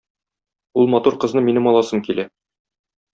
[0.83, 2.25] Ул матур кызны минем аласым килә.